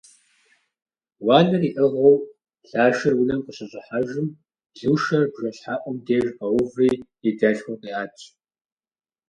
Уанэр 1.25 1.63
иӏыгъыу 1.69 2.17
Лашэр 2.69 3.13
унэм 3.21 3.39
къыщыщӏыхьэжым, 3.45 4.27
Лушэр 4.83 5.23
бжэщхьэӏум 5.31 5.97
деж 6.07 6.25
къэуври, 6.37 6.91
и 7.27 7.29
дэлъхур 7.37 7.75
къиӏэтщ. 7.81 8.23